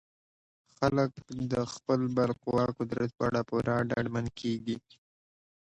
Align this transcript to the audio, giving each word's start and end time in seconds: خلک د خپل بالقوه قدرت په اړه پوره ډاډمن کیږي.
خلک 0.75 1.11
د 1.51 1.53
خپل 1.73 1.99
بالقوه 2.15 2.65
قدرت 2.77 3.09
په 3.17 3.23
اړه 3.29 3.41
پوره 3.49 3.75
ډاډمن 3.89 4.25
کیږي. 4.39 4.77